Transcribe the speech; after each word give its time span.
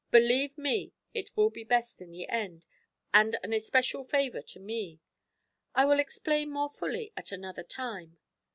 Believe 0.09 0.57
me, 0.57 0.93
it 1.13 1.29
will 1.37 1.51
be 1.51 1.63
best 1.63 2.01
in 2.01 2.09
the 2.09 2.27
end, 2.27 2.65
and 3.13 3.37
an 3.43 3.53
especial 3.53 4.03
favour 4.03 4.41
to 4.41 4.59
me. 4.59 4.99
I 5.75 5.85
will 5.85 5.99
explain 5.99 6.49
more 6.49 6.69
fully 6.71 7.13
at 7.15 7.31
another 7.31 7.61
time.' 7.61 8.17